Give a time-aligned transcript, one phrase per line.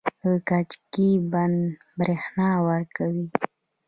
[0.21, 1.59] د کجکي بند
[1.97, 3.25] بریښنا ورکوي